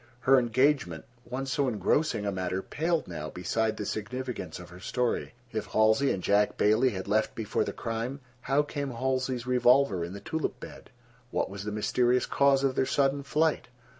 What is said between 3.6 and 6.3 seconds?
the significance of her story. If Halsey and